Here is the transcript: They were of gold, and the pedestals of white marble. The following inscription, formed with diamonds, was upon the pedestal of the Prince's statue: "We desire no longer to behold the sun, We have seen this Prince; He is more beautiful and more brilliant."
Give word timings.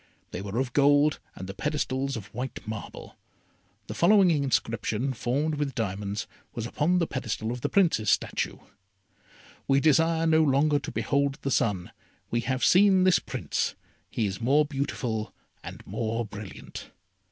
They 0.31 0.41
were 0.41 0.57
of 0.57 0.73
gold, 0.73 1.19
and 1.35 1.45
the 1.45 1.53
pedestals 1.53 2.17
of 2.17 2.33
white 2.33 2.67
marble. 2.67 3.17
The 3.85 3.93
following 3.93 4.31
inscription, 4.31 5.13
formed 5.13 5.53
with 5.59 5.75
diamonds, 5.75 6.25
was 6.55 6.65
upon 6.65 6.97
the 6.97 7.05
pedestal 7.05 7.51
of 7.51 7.61
the 7.61 7.69
Prince's 7.69 8.09
statue: 8.09 8.57
"We 9.67 9.79
desire 9.79 10.25
no 10.25 10.41
longer 10.41 10.79
to 10.79 10.91
behold 10.91 11.37
the 11.43 11.51
sun, 11.51 11.91
We 12.31 12.39
have 12.39 12.65
seen 12.65 13.03
this 13.03 13.19
Prince; 13.19 13.75
He 14.09 14.25
is 14.25 14.41
more 14.41 14.65
beautiful 14.65 15.35
and 15.63 15.85
more 15.85 16.25
brilliant." 16.25 16.89